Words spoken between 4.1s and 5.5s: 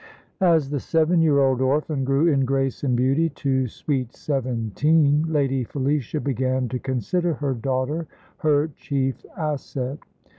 seventeen,